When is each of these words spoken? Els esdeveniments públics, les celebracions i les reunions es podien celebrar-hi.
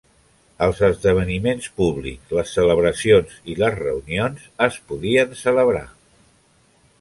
Els 0.67 0.79
esdeveniments 0.85 1.67
públics, 1.81 2.31
les 2.37 2.53
celebracions 2.59 3.35
i 3.53 3.59
les 3.65 3.77
reunions 3.83 4.49
es 4.69 4.81
podien 4.93 5.39
celebrar-hi. 5.43 6.01